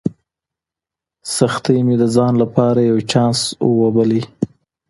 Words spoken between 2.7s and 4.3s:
یو چانس وباله.